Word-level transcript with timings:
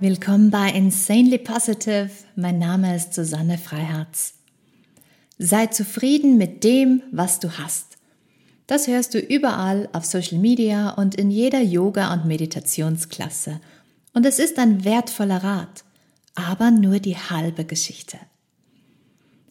Willkommen 0.00 0.52
bei 0.52 0.70
Insanely 0.70 1.38
Positive. 1.38 2.08
Mein 2.36 2.60
Name 2.60 2.94
ist 2.94 3.14
Susanne 3.14 3.58
Freiherz. 3.58 4.34
Sei 5.38 5.66
zufrieden 5.66 6.38
mit 6.38 6.62
dem, 6.62 7.02
was 7.10 7.40
du 7.40 7.58
hast. 7.58 7.98
Das 8.68 8.86
hörst 8.86 9.14
du 9.14 9.18
überall 9.18 9.88
auf 9.92 10.04
Social 10.04 10.38
Media 10.38 10.90
und 10.90 11.16
in 11.16 11.32
jeder 11.32 11.60
Yoga- 11.60 12.12
und 12.12 12.26
Meditationsklasse. 12.26 13.60
Und 14.14 14.24
es 14.24 14.38
ist 14.38 14.60
ein 14.60 14.84
wertvoller 14.84 15.42
Rat, 15.42 15.82
aber 16.36 16.70
nur 16.70 17.00
die 17.00 17.16
halbe 17.16 17.64
Geschichte. 17.64 18.18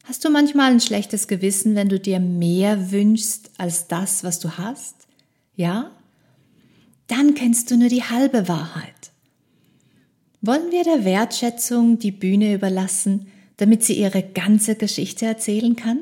Hast 0.05 0.23
du 0.23 0.29
manchmal 0.29 0.71
ein 0.71 0.79
schlechtes 0.79 1.27
Gewissen, 1.27 1.75
wenn 1.75 1.89
du 1.89 1.99
dir 1.99 2.21
mehr 2.21 2.89
wünschst 2.89 3.51
als 3.57 3.89
das, 3.89 4.23
was 4.23 4.39
du 4.39 4.57
hast? 4.57 4.95
Ja? 5.57 5.91
Dann 7.07 7.33
kennst 7.33 7.69
du 7.69 7.75
nur 7.75 7.89
die 7.89 8.03
halbe 8.03 8.47
Wahrheit. 8.47 9.11
Wollen 10.41 10.71
wir 10.71 10.83
der 10.83 11.03
Wertschätzung 11.03 11.97
die 11.97 12.11
Bühne 12.11 12.53
überlassen, 12.53 13.27
damit 13.57 13.83
sie 13.83 13.93
ihre 13.93 14.21
ganze 14.21 14.75
Geschichte 14.75 15.25
erzählen 15.25 15.75
kann? 15.75 16.01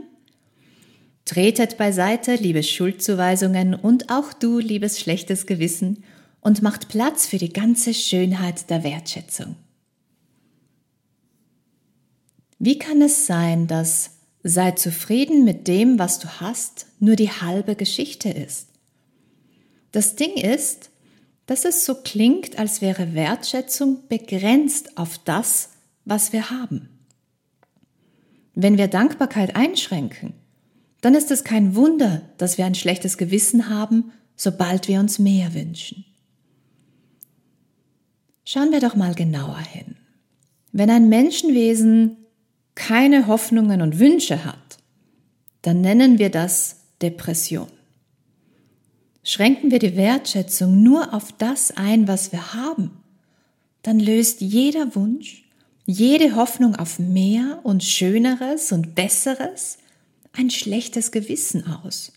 Tretet 1.23 1.77
beiseite, 1.77 2.35
liebe 2.35 2.61
Schuldzuweisungen 2.61 3.73
und 3.73 4.11
auch 4.11 4.33
du, 4.33 4.59
liebes 4.59 4.99
schlechtes 4.99 5.45
Gewissen, 5.45 6.03
und 6.41 6.61
macht 6.61 6.89
Platz 6.89 7.25
für 7.25 7.39
die 7.39 7.51
ganze 7.51 7.93
Schönheit 7.93 8.69
der 8.69 8.83
Wertschätzung. 8.83 9.55
Wie 12.59 12.77
kann 12.77 13.01
es 13.01 13.25
sein, 13.25 13.65
dass 13.65 14.11
sei 14.43 14.71
zufrieden 14.71 15.43
mit 15.43 15.67
dem, 15.67 15.97
was 15.97 16.19
du 16.19 16.27
hast, 16.39 16.85
nur 16.99 17.15
die 17.15 17.31
halbe 17.31 17.75
Geschichte 17.75 18.29
ist? 18.29 18.67
Das 19.91 20.15
Ding 20.15 20.35
ist, 20.35 20.91
dass 21.45 21.65
es 21.65 21.85
so 21.85 21.95
klingt, 21.95 22.57
als 22.57 22.81
wäre 22.81 23.13
Wertschätzung 23.13 24.07
begrenzt 24.07 24.97
auf 24.97 25.17
das, 25.19 25.69
was 26.05 26.33
wir 26.33 26.49
haben. 26.49 26.89
Wenn 28.53 28.77
wir 28.77 28.87
Dankbarkeit 28.87 29.55
einschränken, 29.55 30.33
dann 31.01 31.13
ist 31.13 31.29
es 31.29 31.43
kein 31.43 31.75
Wunder, 31.75 32.21
dass 32.37 32.57
wir 32.57 32.65
ein 32.65 32.75
schlechtes 32.75 33.17
Gewissen 33.17 33.69
haben, 33.69 34.11
sobald 34.35 34.87
wir 34.87 34.99
uns 34.99 35.19
mehr 35.19 35.53
wünschen. 35.53 36.05
Schauen 38.43 38.71
wir 38.71 38.79
doch 38.79 38.95
mal 38.95 39.13
genauer 39.13 39.59
hin. 39.59 39.95
Wenn 40.71 40.89
ein 40.89 41.09
Menschenwesen 41.09 42.17
keine 42.75 43.27
Hoffnungen 43.27 43.81
und 43.81 43.99
Wünsche 43.99 44.45
hat, 44.45 44.77
dann 45.61 45.81
nennen 45.81 46.19
wir 46.19 46.29
das 46.29 46.81
Depression. 47.01 47.69
Schränken 49.27 49.71
wir 49.71 49.79
die 49.79 49.97
Wertschätzung 49.97 50.83
nur 50.83 51.11
auf 51.11 51.31
das 51.31 51.71
ein, 51.71 52.07
was 52.07 52.31
wir 52.31 52.53
haben, 52.53 52.91
dann 53.81 53.99
löst 53.99 54.39
jeder 54.39 54.95
Wunsch, 54.95 55.43
jede 55.87 56.35
Hoffnung 56.35 56.75
auf 56.75 56.99
mehr 56.99 57.59
und 57.63 57.83
Schöneres 57.83 58.71
und 58.71 58.93
Besseres 58.93 59.79
ein 60.31 60.51
schlechtes 60.51 61.11
Gewissen 61.11 61.65
aus. 61.65 62.13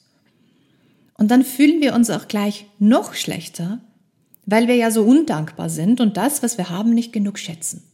Und 1.15 1.31
dann 1.31 1.45
fühlen 1.45 1.81
wir 1.81 1.95
uns 1.95 2.11
auch 2.11 2.29
gleich 2.29 2.67
noch 2.79 3.15
schlechter, 3.15 3.81
weil 4.45 4.69
wir 4.69 4.77
ja 4.77 4.91
so 4.91 5.03
undankbar 5.03 5.71
sind 5.71 6.03
und 6.03 6.19
das, 6.19 6.43
was 6.43 6.59
wir 6.59 6.69
haben, 6.69 6.93
nicht 6.93 7.15
genug 7.15 7.39
schätzen. 7.39 7.85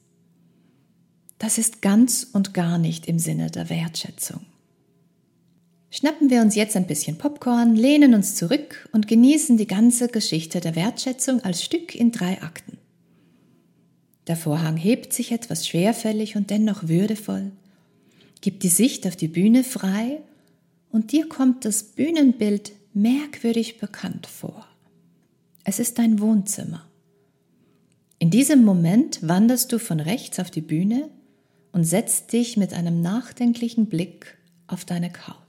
Das 1.39 1.57
ist 1.57 1.83
ganz 1.83 2.27
und 2.33 2.53
gar 2.53 2.79
nicht 2.79 3.07
im 3.07 3.21
Sinne 3.21 3.51
der 3.51 3.71
Wertschätzung. 3.71 4.45
Schnappen 5.97 6.29
wir 6.29 6.41
uns 6.41 6.57
jetzt 6.57 6.75
ein 6.75 6.89
bisschen 6.89 7.19
Popcorn, 7.19 7.77
lehnen 7.77 8.15
uns 8.15 8.35
zurück 8.35 8.89
und 8.91 9.07
genießen 9.07 9.57
die 9.57 9.69
ganze 9.69 10.09
Geschichte 10.09 10.59
der 10.59 10.75
Wertschätzung 10.75 11.41
als 11.45 11.63
Stück 11.63 11.95
in 11.95 12.11
drei 12.11 12.43
Akten. 12.43 12.79
Der 14.27 14.35
Vorhang 14.35 14.77
hebt 14.77 15.13
sich 15.13 15.31
etwas 15.31 15.69
schwerfällig 15.69 16.35
und 16.35 16.51
dennoch 16.51 16.89
würdevoll, 16.89 17.53
gibt 18.41 18.65
die 18.65 18.71
Sicht 18.71 19.07
auf 19.07 19.15
die 19.15 19.29
Bühne 19.29 19.63
frei 19.63 20.19
und 20.91 21.13
dir 21.13 21.29
kommt 21.29 21.65
das 21.65 21.85
Bühnenbild 21.85 22.73
merkwürdig 22.93 23.79
bekannt 23.79 24.27
vor. 24.27 24.67
Es 25.63 25.79
ist 25.79 26.01
dein 26.01 26.19
Wohnzimmer. 26.19 26.85
In 28.19 28.31
diesem 28.31 28.65
Moment 28.65 29.21
wanderst 29.23 29.73
du 29.73 29.79
von 29.79 30.01
rechts 30.01 30.41
auf 30.41 30.51
die 30.51 30.61
Bühne 30.61 31.09
und 31.71 31.85
setzt 31.85 32.33
dich 32.33 32.57
mit 32.57 32.75
einem 32.75 33.01
nachdenklichen 33.01 33.87
Blick 33.87 34.37
auf 34.67 34.85
deine 34.85 35.13
Couch. 35.13 35.44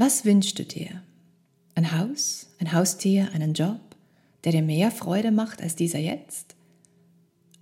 Was 0.00 0.24
wünschst 0.24 0.56
du 0.60 0.64
dir? 0.64 1.02
Ein 1.74 1.98
Haus, 1.98 2.46
ein 2.60 2.72
Haustier, 2.72 3.30
einen 3.34 3.52
Job, 3.52 3.80
der 4.44 4.52
dir 4.52 4.62
mehr 4.62 4.92
Freude 4.92 5.32
macht 5.32 5.60
als 5.60 5.74
dieser 5.74 5.98
jetzt? 5.98 6.54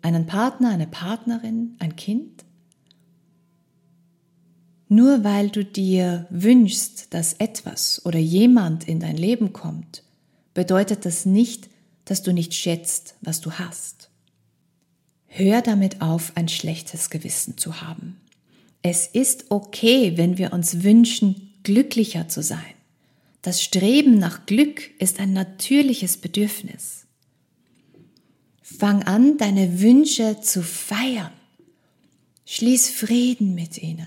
Einen 0.02 0.26
Partner, 0.26 0.69
eine 0.69 0.86
Partnerin, 0.86 1.76
ein 1.78 1.97
Kind? 1.97 2.44
Nur 4.88 5.24
weil 5.24 5.48
du 5.48 5.64
dir 5.64 6.26
wünschst, 6.28 7.14
dass 7.14 7.32
etwas 7.32 8.04
oder 8.04 8.19
jemand 8.19 8.86
in 8.86 9.00
dein 9.00 9.16
Leben 9.16 9.54
kommt, 9.54 10.03
bedeutet 10.53 11.06
das 11.06 11.24
nicht, 11.24 11.70
dass 12.04 12.22
du 12.22 12.34
nicht 12.34 12.53
schätzt, 12.53 13.14
was 13.22 13.41
du 13.41 13.53
hast. 13.53 14.10
Hör 15.26 15.62
damit 15.62 16.03
auf, 16.03 16.32
ein 16.34 16.48
schlechtes 16.48 17.08
Gewissen 17.08 17.56
zu 17.56 17.80
haben. 17.80 18.20
Es 18.82 19.06
ist 19.06 19.47
okay, 19.48 20.18
wenn 20.18 20.36
wir 20.36 20.53
uns 20.53 20.82
wünschen, 20.82 21.45
glücklicher 21.66 22.28
zu 22.28 22.44
sein. 22.44 22.75
Das 23.43 23.60
Streben 23.60 24.19
nach 24.19 24.47
Glück 24.47 24.88
ist 25.00 25.19
ein 25.19 25.32
natürliches 25.32 26.16
Bedürfnis. 26.16 27.06
Fang 28.62 29.03
an, 29.03 29.37
deine 29.37 29.81
Wünsche 29.81 30.41
zu 30.41 30.62
feiern. 30.62 31.32
Schließ 32.44 32.91
Frieden 32.91 33.56
mit 33.56 33.78
ihnen. 33.78 34.06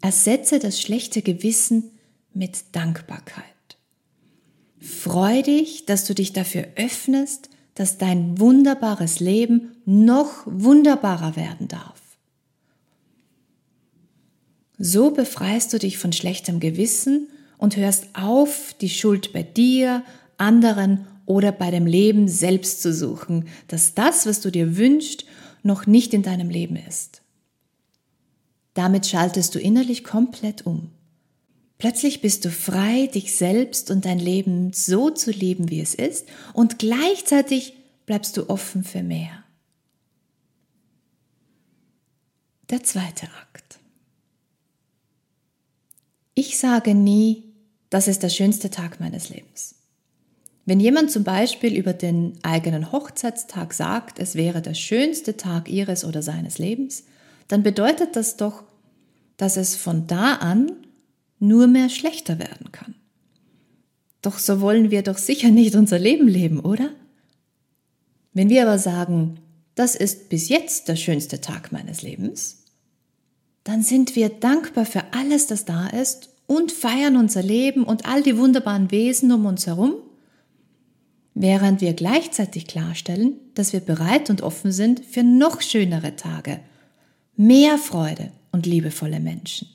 Ersetze 0.00 0.58
das 0.58 0.80
schlechte 0.80 1.22
Gewissen 1.22 1.92
mit 2.34 2.64
Dankbarkeit. 2.72 3.44
Freu 4.80 5.42
dich, 5.42 5.86
dass 5.86 6.04
du 6.04 6.16
dich 6.16 6.32
dafür 6.32 6.66
öffnest, 6.74 7.48
dass 7.74 7.96
dein 7.96 8.40
wunderbares 8.40 9.20
Leben 9.20 9.76
noch 9.84 10.42
wunderbarer 10.46 11.36
werden 11.36 11.68
darf. 11.68 11.99
So 14.82 15.10
befreist 15.10 15.74
du 15.74 15.78
dich 15.78 15.98
von 15.98 16.10
schlechtem 16.10 16.58
Gewissen 16.58 17.28
und 17.58 17.76
hörst 17.76 18.06
auf, 18.14 18.74
die 18.80 18.88
Schuld 18.88 19.34
bei 19.34 19.42
dir, 19.42 20.02
anderen 20.38 21.06
oder 21.26 21.52
bei 21.52 21.70
dem 21.70 21.84
Leben 21.84 22.28
selbst 22.28 22.80
zu 22.80 22.94
suchen, 22.94 23.46
dass 23.68 23.92
das, 23.92 24.24
was 24.24 24.40
du 24.40 24.50
dir 24.50 24.78
wünschst, 24.78 25.26
noch 25.62 25.86
nicht 25.86 26.14
in 26.14 26.22
deinem 26.22 26.48
Leben 26.48 26.76
ist. 26.76 27.20
Damit 28.72 29.06
schaltest 29.06 29.54
du 29.54 29.58
innerlich 29.58 30.02
komplett 30.02 30.64
um. 30.64 30.90
Plötzlich 31.76 32.22
bist 32.22 32.46
du 32.46 32.50
frei, 32.50 33.06
dich 33.08 33.36
selbst 33.36 33.90
und 33.90 34.06
dein 34.06 34.18
Leben 34.18 34.72
so 34.72 35.10
zu 35.10 35.30
leben, 35.30 35.68
wie 35.68 35.82
es 35.82 35.94
ist, 35.94 36.26
und 36.54 36.78
gleichzeitig 36.78 37.74
bleibst 38.06 38.34
du 38.38 38.48
offen 38.48 38.82
für 38.82 39.02
mehr. 39.02 39.44
Der 42.70 42.82
zweite 42.82 43.26
Akt. 43.42 43.79
Ich 46.34 46.58
sage 46.58 46.94
nie, 46.94 47.44
das 47.90 48.08
ist 48.08 48.22
der 48.22 48.28
schönste 48.28 48.70
Tag 48.70 49.00
meines 49.00 49.28
Lebens. 49.28 49.74
Wenn 50.64 50.78
jemand 50.78 51.10
zum 51.10 51.24
Beispiel 51.24 51.76
über 51.76 51.92
den 51.92 52.38
eigenen 52.42 52.92
Hochzeitstag 52.92 53.74
sagt, 53.74 54.18
es 54.18 54.34
wäre 54.34 54.62
der 54.62 54.74
schönste 54.74 55.36
Tag 55.36 55.68
ihres 55.68 56.04
oder 56.04 56.22
seines 56.22 56.58
Lebens, 56.58 57.04
dann 57.48 57.62
bedeutet 57.62 58.14
das 58.14 58.36
doch, 58.36 58.62
dass 59.36 59.56
es 59.56 59.74
von 59.74 60.06
da 60.06 60.34
an 60.34 60.70
nur 61.40 61.66
mehr 61.66 61.88
schlechter 61.88 62.38
werden 62.38 62.70
kann. 62.70 62.94
Doch 64.22 64.38
so 64.38 64.60
wollen 64.60 64.90
wir 64.90 65.02
doch 65.02 65.18
sicher 65.18 65.48
nicht 65.48 65.74
unser 65.74 65.98
Leben 65.98 66.28
leben, 66.28 66.60
oder? 66.60 66.90
Wenn 68.32 68.50
wir 68.50 68.62
aber 68.62 68.78
sagen, 68.78 69.40
das 69.74 69.96
ist 69.96 70.28
bis 70.28 70.48
jetzt 70.48 70.88
der 70.88 70.96
schönste 70.96 71.40
Tag 71.40 71.72
meines 71.72 72.02
Lebens, 72.02 72.59
dann 73.64 73.82
sind 73.82 74.16
wir 74.16 74.28
dankbar 74.28 74.86
für 74.86 75.12
alles, 75.12 75.46
das 75.46 75.64
da 75.64 75.86
ist 75.88 76.30
und 76.46 76.72
feiern 76.72 77.16
unser 77.16 77.42
Leben 77.42 77.84
und 77.84 78.06
all 78.06 78.22
die 78.22 78.36
wunderbaren 78.36 78.90
Wesen 78.90 79.30
um 79.32 79.46
uns 79.46 79.66
herum, 79.66 79.94
während 81.34 81.80
wir 81.80 81.92
gleichzeitig 81.92 82.66
klarstellen, 82.66 83.34
dass 83.54 83.72
wir 83.72 83.80
bereit 83.80 84.30
und 84.30 84.42
offen 84.42 84.72
sind 84.72 85.04
für 85.04 85.22
noch 85.22 85.60
schönere 85.60 86.16
Tage, 86.16 86.60
mehr 87.36 87.78
Freude 87.78 88.32
und 88.52 88.66
liebevolle 88.66 89.20
Menschen. 89.20 89.68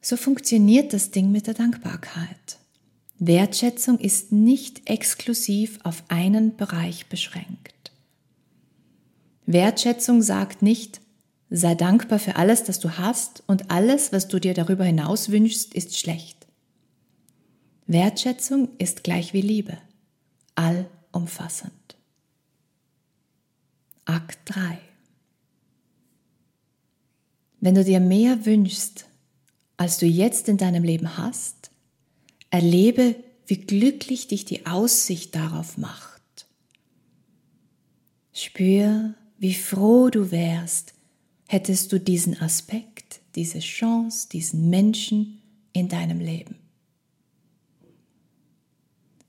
So 0.00 0.16
funktioniert 0.16 0.92
das 0.92 1.10
Ding 1.10 1.30
mit 1.30 1.46
der 1.46 1.54
Dankbarkeit. 1.54 2.58
Wertschätzung 3.18 3.98
ist 3.98 4.32
nicht 4.32 4.88
exklusiv 4.88 5.78
auf 5.84 6.02
einen 6.08 6.56
Bereich 6.56 7.06
beschränkt. 7.08 7.92
Wertschätzung 9.44 10.22
sagt 10.22 10.62
nicht, 10.62 11.02
Sei 11.50 11.74
dankbar 11.74 12.20
für 12.20 12.36
alles, 12.36 12.62
das 12.62 12.78
du 12.78 12.96
hast 12.96 13.42
und 13.48 13.72
alles, 13.72 14.12
was 14.12 14.28
du 14.28 14.38
dir 14.38 14.54
darüber 14.54 14.84
hinaus 14.84 15.30
wünschst, 15.30 15.74
ist 15.74 15.98
schlecht. 15.98 16.46
Wertschätzung 17.88 18.68
ist 18.78 19.02
gleich 19.02 19.32
wie 19.32 19.40
Liebe, 19.40 19.76
allumfassend. 20.54 21.72
Akt 24.04 24.38
3. 24.44 24.78
Wenn 27.58 27.74
du 27.74 27.82
dir 27.82 27.98
mehr 27.98 28.46
wünschst, 28.46 29.06
als 29.76 29.98
du 29.98 30.06
jetzt 30.06 30.48
in 30.48 30.56
deinem 30.56 30.84
Leben 30.84 31.16
hast, 31.16 31.72
erlebe, 32.50 33.16
wie 33.46 33.56
glücklich 33.56 34.28
dich 34.28 34.44
die 34.44 34.66
Aussicht 34.66 35.34
darauf 35.34 35.78
macht. 35.78 36.46
Spür, 38.32 39.14
wie 39.38 39.54
froh 39.54 40.10
du 40.10 40.30
wärst, 40.30 40.94
hättest 41.50 41.90
du 41.90 41.98
diesen 41.98 42.40
Aspekt, 42.40 43.22
diese 43.34 43.58
Chance, 43.58 44.28
diesen 44.28 44.70
Menschen 44.70 45.42
in 45.72 45.88
deinem 45.88 46.20
Leben. 46.20 46.54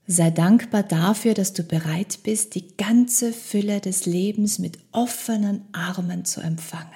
Sei 0.06 0.30
dankbar 0.30 0.84
dafür, 0.84 1.34
dass 1.34 1.52
du 1.52 1.64
bereit 1.64 2.20
bist, 2.22 2.54
die 2.54 2.76
ganze 2.76 3.32
Fülle 3.32 3.80
des 3.80 4.06
Lebens 4.06 4.60
mit 4.60 4.78
offenen 4.92 5.62
Armen 5.72 6.24
zu 6.24 6.40
empfangen. 6.40 6.90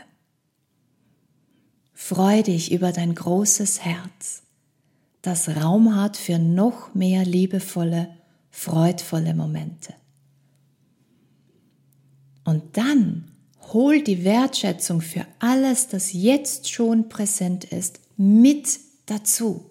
Freu 1.93 2.45
dich 2.45 2.71
über 2.71 2.93
dein 2.93 3.13
großes 3.13 3.85
Herz, 3.85 4.43
das 5.23 5.49
Raum 5.49 5.97
hat 5.97 6.17
für 6.17 6.39
noch 6.39 6.95
mehr 6.95 7.25
liebevolle, 7.25 8.15
freudvolle 8.51 9.35
Momente. 9.35 9.93
Und 12.45 12.77
dann 12.77 13.33
hol 13.73 14.03
die 14.03 14.25
Wertschätzung 14.25 15.01
für 15.01 15.27
alles, 15.39 15.89
das 15.89 16.13
jetzt 16.13 16.71
schon 16.71 17.09
präsent 17.09 17.65
ist, 17.65 18.01
mit 18.17 18.81
dazu. 19.07 19.71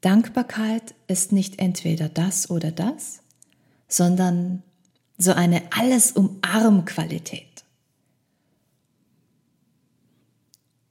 Dankbarkeit 0.00 0.94
ist 1.06 1.32
nicht 1.32 1.58
entweder 1.58 2.08
das 2.08 2.50
oder 2.50 2.70
das, 2.70 3.20
sondern 3.88 4.62
so 5.16 5.32
eine 5.32 5.62
alles 5.70 6.12
umarm 6.12 6.84
Qualität. 6.84 7.64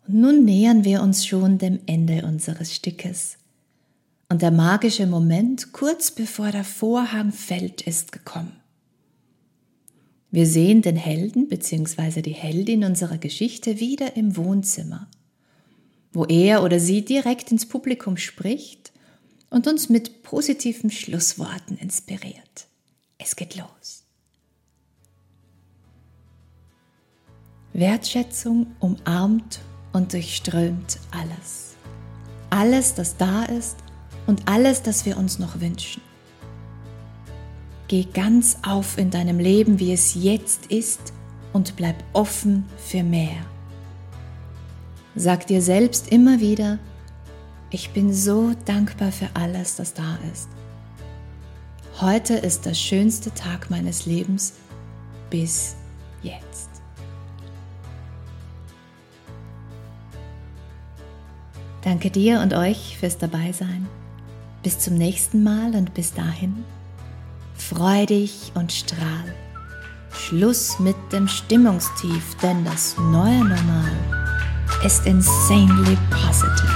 Nun 0.07 0.43
nähern 0.45 0.83
wir 0.83 1.01
uns 1.01 1.25
schon 1.25 1.57
dem 1.59 1.79
Ende 1.85 2.25
unseres 2.25 2.73
Stückes. 2.73 3.37
Und 4.29 4.41
der 4.41 4.51
magische 4.51 5.05
Moment, 5.05 5.73
kurz 5.73 6.11
bevor 6.11 6.51
der 6.51 6.63
Vorhang 6.63 7.31
fällt, 7.31 7.81
ist 7.81 8.11
gekommen. 8.11 8.62
Wir 10.33 10.47
sehen 10.47 10.81
den 10.81 10.95
Helden 10.95 11.47
bzw. 11.47 12.23
die 12.23 12.33
Heldin 12.33 12.83
unserer 12.83 13.19
Geschichte 13.19 13.79
wieder 13.79 14.17
im 14.17 14.35
Wohnzimmer, 14.35 15.07
wo 16.11 16.25
er 16.25 16.63
oder 16.63 16.79
sie 16.79 17.05
direkt 17.05 17.51
ins 17.51 17.67
Publikum 17.67 18.17
spricht 18.17 18.91
und 19.51 19.67
uns 19.67 19.89
mit 19.89 20.23
positiven 20.23 20.89
Schlussworten 20.89 21.77
inspiriert. 21.77 22.65
Es 23.19 23.35
geht 23.35 23.55
los. 23.55 24.05
Wertschätzung 27.73 28.65
umarmt 28.79 29.59
und 29.91 30.13
durchströmt 30.13 30.97
alles. 31.11 31.75
Alles, 32.49 32.95
das 32.95 33.17
da 33.17 33.43
ist 33.43 33.77
und 34.25 34.47
alles, 34.47 34.81
das 34.81 35.05
wir 35.05 35.15
uns 35.15 35.37
noch 35.37 35.61
wünschen. 35.61 36.01
Geh 37.93 38.07
ganz 38.11 38.57
auf 38.63 38.97
in 38.97 39.11
deinem 39.11 39.37
Leben, 39.37 39.77
wie 39.77 39.93
es 39.93 40.15
jetzt 40.15 40.65
ist 40.71 41.13
und 41.51 41.75
bleib 41.75 42.03
offen 42.13 42.65
für 42.75 43.03
mehr. 43.03 43.45
Sag 45.13 45.45
dir 45.45 45.61
selbst 45.61 46.07
immer 46.11 46.39
wieder, 46.39 46.79
ich 47.69 47.91
bin 47.91 48.11
so 48.11 48.55
dankbar 48.65 49.11
für 49.11 49.29
alles, 49.35 49.75
das 49.75 49.93
da 49.93 50.17
ist. 50.33 50.49
Heute 52.01 52.33
ist 52.33 52.65
der 52.65 52.73
schönste 52.73 53.31
Tag 53.31 53.69
meines 53.69 54.07
Lebens 54.07 54.53
bis 55.29 55.75
jetzt. 56.23 56.71
Danke 61.83 62.09
dir 62.09 62.41
und 62.41 62.55
euch 62.55 62.97
fürs 62.97 63.19
Dabeisein. 63.19 63.85
Bis 64.63 64.79
zum 64.79 64.95
nächsten 64.95 65.43
Mal 65.43 65.75
und 65.75 65.93
bis 65.93 66.11
dahin, 66.11 66.65
freu 67.69 68.05
dich 68.05 68.51
und 68.55 68.71
strahl. 68.71 69.35
Schluss 70.11 70.79
mit 70.79 70.95
dem 71.11 71.27
Stimmungstief, 71.27 72.35
denn 72.41 72.63
das 72.65 72.95
neue 72.97 73.39
Normal 73.39 73.91
ist 74.83 75.05
insanely 75.05 75.97
positive. 76.09 76.72